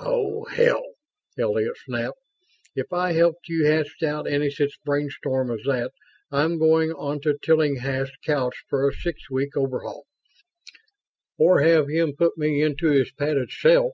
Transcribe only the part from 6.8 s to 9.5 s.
onto Tillinghast's couch for a six